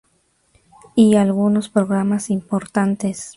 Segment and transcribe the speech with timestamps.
[0.95, 3.29] Y algunos programas importantes.